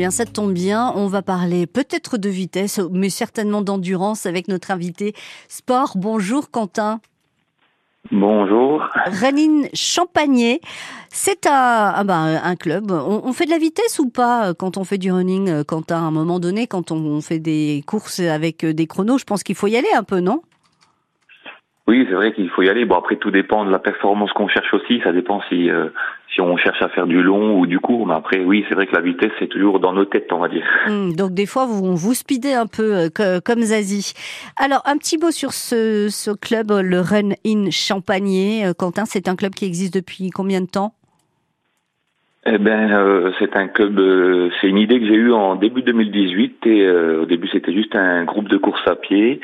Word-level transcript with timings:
Bien, 0.00 0.12
ça 0.12 0.26
tombe 0.26 0.52
bien. 0.52 0.92
On 0.94 1.08
va 1.08 1.22
parler 1.22 1.66
peut-être 1.66 2.18
de 2.18 2.28
vitesse, 2.28 2.80
mais 2.92 3.10
certainement 3.10 3.62
d'endurance 3.62 4.26
avec 4.26 4.46
notre 4.46 4.70
invité 4.70 5.12
sport. 5.48 5.94
Bonjour 5.96 6.52
Quentin. 6.52 7.00
Bonjour. 8.12 8.80
Renine 9.06 9.66
Champagné, 9.74 10.60
c'est 11.08 11.48
un, 11.48 11.92
ah 11.96 12.04
ben, 12.04 12.40
un 12.44 12.54
club. 12.54 12.92
On, 12.92 13.32
fait 13.32 13.46
de 13.46 13.50
la 13.50 13.58
vitesse 13.58 13.98
ou 13.98 14.08
pas 14.08 14.54
quand 14.54 14.76
on 14.76 14.84
fait 14.84 14.98
du 14.98 15.10
running, 15.10 15.64
Quentin? 15.64 15.96
À 15.96 16.06
un 16.06 16.12
moment 16.12 16.38
donné, 16.38 16.68
quand 16.68 16.92
on 16.92 17.20
fait 17.20 17.40
des 17.40 17.82
courses 17.84 18.20
avec 18.20 18.64
des 18.64 18.86
chronos, 18.86 19.18
je 19.18 19.24
pense 19.24 19.42
qu'il 19.42 19.56
faut 19.56 19.66
y 19.66 19.76
aller 19.76 19.90
un 19.96 20.04
peu, 20.04 20.20
non? 20.20 20.42
Oui, 21.88 22.04
c'est 22.06 22.14
vrai 22.14 22.32
qu'il 22.34 22.50
faut 22.50 22.60
y 22.60 22.68
aller. 22.68 22.84
Bon, 22.84 22.96
après, 22.96 23.16
tout 23.16 23.30
dépend 23.30 23.64
de 23.64 23.70
la 23.70 23.78
performance 23.78 24.30
qu'on 24.34 24.46
cherche 24.46 24.74
aussi. 24.74 25.00
Ça 25.02 25.10
dépend 25.10 25.40
si 25.48 25.70
euh, 25.70 25.86
si 26.34 26.42
on 26.42 26.58
cherche 26.58 26.82
à 26.82 26.90
faire 26.90 27.06
du 27.06 27.22
long 27.22 27.58
ou 27.58 27.66
du 27.66 27.80
court. 27.80 28.06
Mais 28.06 28.12
après, 28.12 28.40
oui, 28.40 28.66
c'est 28.68 28.74
vrai 28.74 28.86
que 28.86 28.94
la 28.94 29.00
vitesse, 29.00 29.32
c'est 29.38 29.46
toujours 29.46 29.80
dans 29.80 29.94
nos 29.94 30.04
têtes, 30.04 30.30
on 30.30 30.38
va 30.38 30.48
dire. 30.48 30.66
Hmm, 30.86 31.12
donc, 31.12 31.32
des 31.32 31.46
fois, 31.46 31.64
vous 31.64 31.96
vous 31.96 32.12
speedez 32.12 32.52
un 32.52 32.66
peu 32.66 33.08
euh, 33.20 33.40
comme 33.42 33.60
Zazie. 33.60 34.12
Alors, 34.58 34.82
un 34.84 34.98
petit 34.98 35.16
mot 35.16 35.30
sur 35.30 35.52
ce, 35.52 36.08
ce 36.10 36.30
club, 36.30 36.70
le 36.70 37.00
Run 37.00 37.30
In 37.46 37.70
Champagné. 37.70 38.66
Euh, 38.66 38.74
Quentin, 38.74 39.06
c'est 39.06 39.26
un 39.26 39.34
club 39.34 39.52
qui 39.54 39.64
existe 39.64 39.94
depuis 39.94 40.28
combien 40.28 40.60
de 40.60 40.66
temps? 40.66 40.92
Eh 42.44 42.58
ben, 42.58 43.32
c'est 43.38 43.56
un 43.56 43.68
club. 43.68 43.98
c'est 44.60 44.68
une 44.68 44.78
idée 44.78 45.00
que 45.00 45.06
j'ai 45.06 45.14
eue 45.14 45.32
en 45.32 45.56
début 45.56 45.82
2018 45.82 46.66
et 46.66 46.90
au 46.90 47.26
début 47.26 47.46
c'était 47.48 47.74
juste 47.74 47.94
un 47.94 48.24
groupe 48.24 48.48
de 48.48 48.56
course 48.56 48.80
à 48.86 48.94
pied 48.94 49.40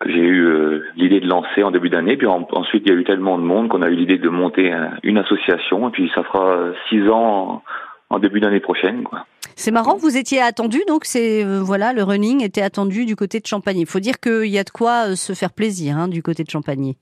que 0.00 0.10
j'ai 0.10 0.20
eu 0.20 0.44
euh, 0.44 0.84
l'idée 0.96 1.20
de 1.20 1.28
lancer 1.28 1.62
en 1.62 1.70
début 1.70 1.88
d'année. 1.88 2.16
Puis 2.16 2.26
ensuite, 2.26 2.82
il 2.86 2.92
y 2.92 2.94
a 2.94 2.98
eu 2.98 3.04
tellement 3.04 3.38
de 3.38 3.44
monde 3.44 3.68
qu'on 3.68 3.82
a 3.82 3.88
eu 3.88 3.94
l'idée 3.94 4.18
de 4.18 4.28
monter 4.28 4.72
une 5.02 5.18
association. 5.18 5.88
Et 5.88 5.92
puis 5.92 6.10
ça 6.14 6.22
fera 6.24 6.72
six 6.88 7.08
ans 7.08 7.62
en, 8.10 8.18
début 8.18 8.40
d'année 8.40 8.60
prochaine. 8.60 9.04
Quoi. 9.04 9.24
C'est 9.56 9.70
marrant, 9.70 9.96
vous 9.96 10.16
étiez 10.16 10.40
attendu, 10.40 10.80
donc 10.86 11.04
c'est 11.04 11.44
euh, 11.44 11.60
voilà, 11.62 11.92
le 11.92 12.02
running 12.02 12.44
était 12.44 12.62
attendu 12.62 13.06
du 13.06 13.16
côté 13.16 13.40
de 13.40 13.46
Champagny. 13.46 13.80
Il 13.80 13.86
faut 13.86 14.00
dire 14.00 14.20
qu'il 14.20 14.48
y 14.48 14.58
a 14.58 14.64
de 14.64 14.70
quoi 14.70 15.08
euh, 15.08 15.14
se 15.14 15.32
faire 15.32 15.52
plaisir 15.52 15.96
hein, 15.96 16.08
du 16.08 16.22
côté 16.22 16.44
de 16.44 16.50
Champagny. 16.50 16.96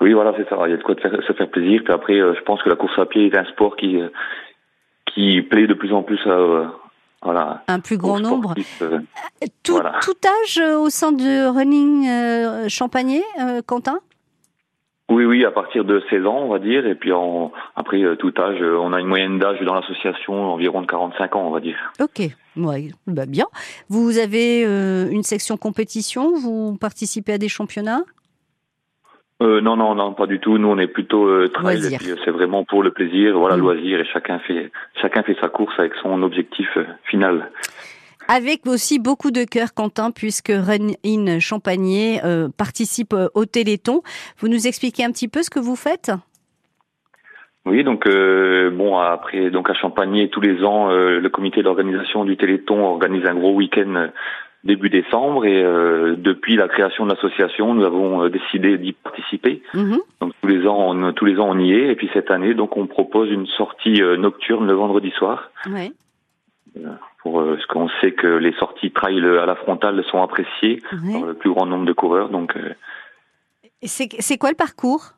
Oui, 0.00 0.12
voilà, 0.12 0.34
c'est 0.36 0.48
ça. 0.48 0.56
Il 0.66 0.70
y 0.70 0.74
a 0.74 0.76
de 0.76 0.82
quoi 0.82 0.94
se 0.94 1.32
faire 1.32 1.50
plaisir. 1.50 1.82
Puis 1.84 1.92
après, 1.92 2.14
je 2.14 2.42
pense 2.42 2.62
que 2.62 2.68
la 2.68 2.76
course 2.76 2.98
à 2.98 3.06
pied 3.06 3.26
est 3.26 3.38
un 3.38 3.44
sport 3.46 3.76
qui 3.76 3.98
qui 5.14 5.40
plaît 5.42 5.66
de 5.66 5.74
plus 5.74 5.92
en 5.92 6.02
plus 6.02 6.20
à, 6.26 6.72
un 7.68 7.80
plus 7.80 7.96
grand 7.96 8.20
nombre. 8.20 8.54
Euh, 8.82 9.00
tout, 9.62 9.78
âge 9.78 10.58
euh, 10.58 10.78
au 10.78 10.90
sein 10.90 11.12
de 11.12 11.46
Running 11.46 12.08
euh, 12.08 12.68
Champagné, 12.68 13.22
Quentin? 13.66 14.00
Oui, 15.08 15.24
oui, 15.24 15.44
à 15.44 15.52
partir 15.52 15.84
de 15.84 16.02
16 16.10 16.26
ans, 16.26 16.38
on 16.38 16.48
va 16.48 16.58
dire, 16.58 16.84
et 16.84 16.96
puis 16.96 17.12
après 17.76 18.02
tout 18.18 18.34
âge, 18.38 18.60
on 18.60 18.92
a 18.92 19.00
une 19.00 19.06
moyenne 19.06 19.38
d'âge 19.38 19.60
dans 19.60 19.74
l'association 19.74 20.52
environ 20.52 20.82
de 20.82 20.86
45 20.86 21.36
ans, 21.36 21.44
on 21.46 21.50
va 21.50 21.60
dire. 21.60 21.76
Ok, 22.00 22.28
ouais, 22.56 22.88
bah 23.06 23.24
bien. 23.24 23.46
Vous 23.88 24.18
avez 24.18 24.62
une 24.62 25.22
section 25.22 25.56
compétition, 25.56 26.34
vous 26.34 26.76
participez 26.76 27.34
à 27.34 27.38
des 27.38 27.48
championnats? 27.48 28.02
Euh, 29.42 29.60
non, 29.60 29.76
non, 29.76 29.94
non, 29.94 30.14
pas 30.14 30.26
du 30.26 30.40
tout. 30.40 30.56
Nous, 30.56 30.68
on 30.68 30.78
est 30.78 30.86
plutôt 30.86 31.26
euh, 31.26 31.48
trail. 31.48 31.82
Euh, 31.84 32.16
c'est 32.24 32.30
vraiment 32.30 32.64
pour 32.64 32.82
le 32.82 32.90
plaisir, 32.90 33.38
voilà, 33.38 33.56
mm. 33.56 33.60
loisir, 33.60 34.00
et 34.00 34.04
chacun 34.06 34.38
fait, 34.38 34.70
chacun 35.00 35.22
fait 35.22 35.36
sa 35.40 35.48
course 35.48 35.78
avec 35.78 35.92
son 36.02 36.22
objectif 36.22 36.68
euh, 36.78 36.84
final. 37.04 37.50
Avec 38.28 38.66
aussi 38.66 38.98
beaucoup 38.98 39.30
de 39.30 39.44
cœur, 39.44 39.74
Quentin, 39.74 40.10
puisque 40.10 40.48
Run 40.48 40.94
in 41.04 41.38
Champagné 41.38 42.20
participe 42.58 43.14
au 43.34 43.44
Téléthon. 43.44 44.02
Vous 44.38 44.48
nous 44.48 44.66
expliquez 44.66 45.04
un 45.04 45.12
petit 45.12 45.28
peu 45.28 45.44
ce 45.44 45.50
que 45.50 45.60
vous 45.60 45.76
faites? 45.76 46.10
Oui, 47.66 47.84
donc 47.84 48.04
bon 48.08 48.98
après 48.98 49.50
donc 49.50 49.70
à 49.70 49.74
Champagné 49.74 50.28
tous 50.28 50.40
les 50.40 50.64
ans 50.64 50.88
le 50.88 51.28
comité 51.28 51.62
d'organisation 51.62 52.24
du 52.24 52.36
Téléthon 52.36 52.84
organise 52.84 53.24
un 53.26 53.34
gros 53.36 53.54
week-end 53.54 54.08
début 54.64 54.90
décembre 54.90 55.44
et 55.44 55.62
euh, 55.62 56.16
depuis 56.16 56.56
la 56.56 56.68
création 56.68 57.06
de 57.06 57.10
l'association, 57.10 57.74
nous 57.74 57.84
avons 57.84 58.24
euh, 58.24 58.30
décidé 58.30 58.78
d'y 58.78 58.92
participer. 58.92 59.62
Mhm. 59.74 59.98
Donc 60.20 60.32
tous 60.40 60.48
les 60.48 60.66
ans, 60.66 60.90
on, 60.90 61.12
tous 61.12 61.24
les 61.24 61.38
ans 61.38 61.48
on 61.48 61.58
y 61.58 61.72
est 61.72 61.88
et 61.88 61.94
puis 61.94 62.10
cette 62.12 62.30
année, 62.30 62.54
donc 62.54 62.76
on 62.76 62.86
propose 62.86 63.30
une 63.30 63.46
sortie 63.46 64.02
euh, 64.02 64.16
nocturne 64.16 64.66
le 64.66 64.74
vendredi 64.74 65.10
soir. 65.10 65.50
Ouais. 65.70 65.92
Pour 67.22 67.42
ce 67.42 67.66
qu'on 67.68 67.88
sait 68.00 68.12
que 68.12 68.26
les 68.26 68.52
sorties 68.52 68.92
trail 68.92 69.18
à 69.18 69.46
la 69.46 69.56
frontale 69.56 70.04
sont 70.04 70.22
appréciées 70.22 70.80
par 70.90 71.24
le 71.24 71.34
plus 71.34 71.50
grand 71.50 71.64
nombre 71.64 71.86
de 71.86 71.92
coureurs. 71.92 72.28
Donc 72.28 72.54
c'est 73.82 74.38
quoi 74.38 74.50
le 74.50 74.56
parcours? 74.56 75.15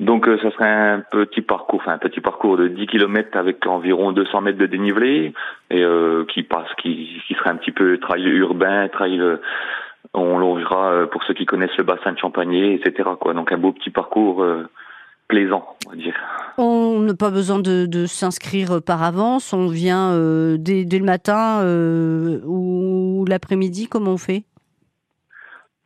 Donc 0.00 0.26
ça 0.26 0.50
serait 0.50 0.68
un 0.68 1.00
petit 1.08 1.40
parcours, 1.40 1.80
enfin 1.80 1.92
un 1.92 1.98
petit 1.98 2.20
parcours 2.20 2.56
de 2.56 2.66
10 2.66 2.86
km 2.86 3.36
avec 3.38 3.64
environ 3.66 4.10
200 4.10 4.40
mètres 4.40 4.58
de 4.58 4.66
dénivelé 4.66 5.32
et 5.70 5.82
euh, 5.82 6.24
qui 6.26 6.42
passe, 6.42 6.68
qui, 6.82 7.22
qui 7.28 7.34
serait 7.34 7.50
un 7.50 7.56
petit 7.56 7.70
peu 7.70 7.98
trail 7.98 8.24
urbain, 8.24 8.88
trail. 8.88 9.20
Euh, 9.20 9.36
on 10.12 10.38
longera 10.38 10.90
euh, 10.90 11.06
pour 11.06 11.22
ceux 11.24 11.34
qui 11.34 11.46
connaissent 11.46 11.76
le 11.78 11.84
bassin 11.84 12.12
de 12.12 12.18
Champagné, 12.18 12.74
etc. 12.74 13.08
Quoi. 13.20 13.34
Donc 13.34 13.52
un 13.52 13.56
beau 13.56 13.72
petit 13.72 13.90
parcours 13.90 14.44
plaisant, 15.28 15.64
on 15.86 15.90
va 15.90 15.96
dire. 15.96 16.14
On 16.58 16.98
n'a 16.98 17.14
pas 17.14 17.30
besoin 17.30 17.60
de, 17.60 17.86
de 17.86 18.06
s'inscrire 18.06 18.82
par 18.84 19.02
avance. 19.02 19.52
On 19.52 19.68
vient 19.68 20.10
dès, 20.58 20.84
dès, 20.84 20.98
le 20.98 21.04
matin 21.04 21.64
ou 22.44 23.24
l'après-midi. 23.28 23.88
Comment 23.88 24.12
on 24.12 24.18
fait? 24.18 24.44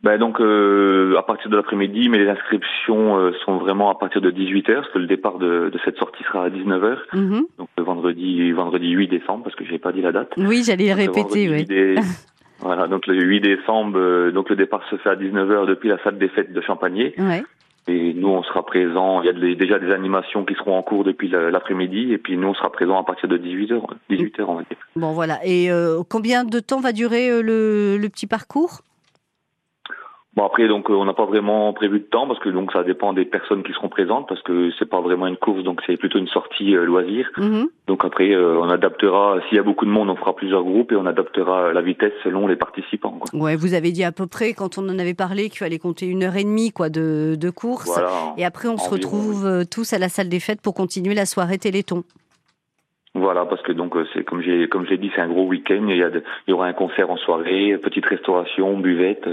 Ben 0.02 0.16
donc 0.16 0.40
euh, 0.40 1.16
à 1.18 1.22
partir 1.22 1.50
de 1.50 1.56
l'après-midi, 1.56 2.08
mais 2.08 2.18
les 2.18 2.28
inscriptions 2.28 3.18
euh, 3.18 3.32
sont 3.44 3.58
vraiment 3.58 3.90
à 3.90 3.96
partir 3.96 4.20
de 4.20 4.30
18h, 4.30 4.74
parce 4.74 4.90
que 4.90 4.98
le 4.98 5.06
départ 5.06 5.38
de, 5.38 5.70
de 5.70 5.78
cette 5.84 5.96
sortie 5.98 6.22
sera 6.22 6.44
à 6.44 6.50
19h. 6.50 6.98
Mhm. 7.14 7.46
Donc 7.58 7.68
le 7.76 7.82
vendredi, 7.82 8.52
vendredi 8.52 8.90
8 8.90 9.08
décembre, 9.08 9.42
parce 9.44 9.56
que 9.56 9.64
j'ai 9.64 9.78
pas 9.78 9.90
dit 9.90 10.02
la 10.02 10.12
date. 10.12 10.32
Oui, 10.36 10.62
j'allais 10.64 10.92
répéter, 10.92 11.50
oui. 11.50 11.96
voilà, 12.60 12.86
donc 12.86 13.08
le 13.08 13.20
8 13.20 13.40
décembre, 13.40 13.98
euh, 13.98 14.30
donc 14.30 14.50
le 14.50 14.56
départ 14.56 14.82
se 14.88 14.96
fait 14.96 15.10
à 15.10 15.16
19h 15.16 15.66
depuis 15.66 15.88
la 15.88 16.00
salle 16.04 16.18
des 16.18 16.28
fêtes 16.28 16.52
de 16.52 16.60
Champagné. 16.60 17.14
Ouais. 17.18 17.42
Et 17.88 18.12
nous, 18.14 18.28
on 18.28 18.42
sera 18.44 18.64
présents. 18.64 19.22
Il 19.22 19.26
y 19.26 19.30
a 19.30 19.54
déjà 19.56 19.80
des 19.80 19.90
animations 19.90 20.44
qui 20.44 20.54
seront 20.54 20.76
en 20.76 20.82
cours 20.82 21.04
depuis 21.04 21.28
l'après-midi. 21.28 22.12
Et 22.12 22.18
puis 22.18 22.36
nous, 22.36 22.48
on 22.48 22.54
sera 22.54 22.70
présents 22.70 23.00
à 23.00 23.02
partir 23.02 23.30
de 23.30 23.38
18h, 23.38 23.80
18h 24.10 24.44
on 24.46 24.56
va 24.56 24.62
dire. 24.62 24.76
Bon, 24.94 25.12
voilà. 25.12 25.38
Et 25.42 25.70
combien 26.10 26.44
de 26.44 26.60
temps 26.60 26.80
va 26.80 26.92
durer 26.92 27.40
le, 27.40 27.96
le 27.96 28.08
petit 28.10 28.26
parcours? 28.26 28.82
Bon 30.38 30.46
après 30.46 30.68
donc 30.68 30.88
euh, 30.88 30.94
on 30.94 31.04
n'a 31.04 31.14
pas 31.14 31.24
vraiment 31.24 31.72
prévu 31.72 31.98
de 31.98 32.04
temps 32.04 32.28
parce 32.28 32.38
que 32.38 32.48
donc 32.48 32.70
ça 32.70 32.84
dépend 32.84 33.12
des 33.12 33.24
personnes 33.24 33.64
qui 33.64 33.72
seront 33.72 33.88
présentes 33.88 34.28
parce 34.28 34.40
que 34.42 34.70
c'est 34.78 34.88
pas 34.88 35.00
vraiment 35.00 35.26
une 35.26 35.36
course 35.36 35.64
donc 35.64 35.80
c'est 35.84 35.96
plutôt 35.96 36.20
une 36.20 36.28
sortie 36.28 36.76
euh, 36.76 36.84
loisir. 36.84 37.28
Mhm. 37.36 37.66
Donc 37.88 38.04
après 38.04 38.30
euh, 38.30 38.56
on 38.60 38.70
adaptera 38.70 39.40
s'il 39.48 39.56
y 39.56 39.58
a 39.58 39.64
beaucoup 39.64 39.84
de 39.84 39.90
monde 39.90 40.10
on 40.10 40.14
fera 40.14 40.36
plusieurs 40.36 40.62
groupes 40.62 40.92
et 40.92 40.94
on 40.94 41.06
adaptera 41.06 41.72
la 41.72 41.80
vitesse 41.80 42.12
selon 42.22 42.46
les 42.46 42.54
participants. 42.54 43.18
Quoi. 43.18 43.40
Ouais 43.40 43.56
vous 43.56 43.74
avez 43.74 43.90
dit 43.90 44.04
à 44.04 44.12
peu 44.12 44.28
près 44.28 44.52
quand 44.52 44.78
on 44.78 44.88
en 44.88 45.00
avait 45.00 45.12
parlé 45.12 45.48
qu'il 45.48 45.58
fallait 45.58 45.80
compter 45.80 46.06
une 46.06 46.22
heure 46.22 46.36
et 46.36 46.44
demie 46.44 46.70
quoi 46.70 46.88
de, 46.88 47.34
de 47.34 47.50
course 47.50 48.00
et 48.36 48.44
après 48.44 48.68
on 48.68 48.78
se 48.78 48.90
retrouve 48.90 49.66
tous 49.68 49.92
à 49.92 49.98
la 49.98 50.08
salle 50.08 50.28
des 50.28 50.38
fêtes 50.38 50.60
pour 50.62 50.74
continuer 50.74 51.16
la 51.16 51.26
soirée 51.26 51.58
Téléthon. 51.58 52.04
Voilà, 53.14 53.44
parce 53.46 53.62
que 53.62 53.72
donc 53.72 53.96
c'est 54.14 54.22
comme 54.22 54.40
j'ai 54.42 54.68
comme 54.68 54.86
j'ai 54.86 54.98
dit, 54.98 55.10
c'est 55.16 55.20
un 55.20 55.28
gros 55.28 55.46
week-end. 55.46 55.84
Il 55.88 55.96
y, 55.96 56.02
a 56.04 56.10
il 56.10 56.50
y 56.50 56.52
aura 56.52 56.66
un 56.66 56.72
concert 56.72 57.10
en 57.10 57.16
soirée, 57.16 57.76
petite 57.82 58.06
restauration, 58.06 58.78
buvette 58.78 59.26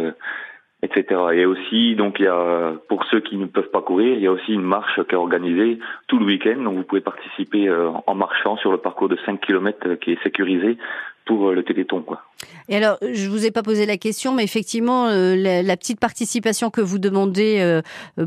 etc. 0.84 1.22
Et 1.34 1.46
aussi, 1.46 1.96
donc, 1.96 2.18
il 2.20 2.26
y 2.26 2.28
a, 2.28 2.74
pour 2.88 3.04
ceux 3.06 3.22
qui 3.22 3.38
ne 3.38 3.46
peuvent 3.46 3.70
pas 3.72 3.82
courir, 3.82 4.16
il 4.16 4.22
y 4.22 4.28
a 4.28 4.32
aussi 4.32 4.54
une 4.54 4.62
marche 4.62 5.02
qui 5.04 5.16
est 5.16 5.18
organisée 5.18 5.80
tout 6.08 6.20
le 6.20 6.26
week-end. 6.26 6.62
Donc, 6.62 6.76
vous 6.76 6.84
pouvez 6.84 7.02
participer 7.02 7.68
euh, 7.68 7.90
en 8.08 8.16
marchant 8.16 8.58
sur 8.58 8.72
le 8.72 8.78
parcours 8.78 9.10
de 9.10 9.18
5 9.26 9.42
km 9.42 9.88
euh, 9.88 9.96
qui 9.96 10.12
est 10.12 10.24
sécurisé 10.24 10.78
pour 11.26 11.50
euh, 11.50 11.54
le 11.56 11.64
Téléthon, 11.64 12.02
quoi. 12.02 12.22
Et 12.70 12.76
alors, 12.76 12.98
je 13.02 13.30
vous 13.30 13.46
ai 13.46 13.52
pas 13.52 13.64
posé 13.64 13.86
la 13.86 13.98
question, 13.98 14.34
mais 14.34 14.44
effectivement, 14.44 15.08
la, 15.08 15.78
petite 15.78 16.00
participation 16.00 16.70
que 16.70 16.82
vous 16.82 17.00
demandez 17.00 17.82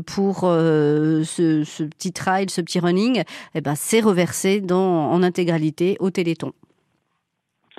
pour 0.05 0.41
ce, 0.41 1.23
ce, 1.65 1.83
petit 1.83 2.11
trail, 2.11 2.49
ce 2.49 2.61
petit 2.61 2.79
running, 2.79 3.23
eh 3.55 3.61
ben, 3.61 3.75
c'est 3.75 4.01
reversé 4.01 4.59
dans, 4.59 5.11
en 5.11 5.23
intégralité 5.23 5.97
au 5.99 6.09
Téléthon. 6.09 6.53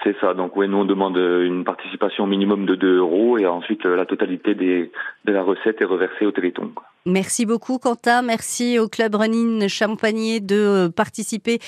C'est 0.03 0.17
ça. 0.21 0.33
Donc 0.33 0.57
oui, 0.57 0.67
nous 0.67 0.79
on 0.79 0.85
demande 0.85 1.17
euh, 1.19 1.45
une 1.45 1.65
participation 1.65 2.27
minimum 2.27 2.65
de 2.65 2.75
2 2.75 2.99
euros 2.99 3.37
et 3.39 3.47
ensuite 3.47 3.85
euh, 3.85 3.97
la 3.97 4.07
totalité 4.07 4.55
des, 4.55 4.91
de 5.27 5.33
la 5.33 5.43
recette 5.43 5.81
est 5.81 5.85
reversée 5.85 6.25
au 6.25 6.33
Téléthon. 6.33 6.71
Merci 7.05 7.45
beaucoup 7.45 7.79
Quentin, 7.79 8.23
merci 8.23 8.79
au 8.79 8.89
Club 8.89 9.15
Running 9.15 9.69
Champagné 9.69 10.41
de 10.41 10.57
euh, 10.57 10.89
participer 10.89 11.59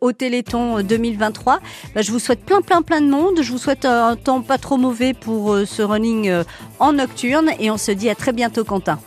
au 0.00 0.12
Téléthon 0.12 0.82
2023. 0.82 1.58
Bah, 1.94 2.02
je 2.02 2.12
vous 2.12 2.18
souhaite 2.18 2.44
plein 2.44 2.60
plein 2.60 2.82
plein 2.82 3.00
de 3.00 3.10
monde, 3.10 3.42
je 3.42 3.50
vous 3.50 3.58
souhaite 3.58 3.84
un 3.84 4.16
temps 4.16 4.42
pas 4.42 4.58
trop 4.58 4.76
mauvais 4.76 5.12
pour 5.14 5.56
ce 5.56 5.82
running 5.82 6.30
en 6.78 6.92
nocturne 6.92 7.50
et 7.58 7.70
on 7.70 7.76
se 7.76 7.90
dit 7.90 8.10
à 8.10 8.14
très 8.14 8.32
bientôt 8.32 8.64
Quentin. 8.64 8.98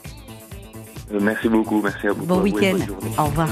Merci 1.12 1.48
beaucoup, 1.48 1.82
merci 1.82 2.08
à 2.08 2.12
vous. 2.12 2.26
Bon 2.26 2.42
week-end, 2.42 2.78
au 3.18 3.26
revoir. 3.26 3.48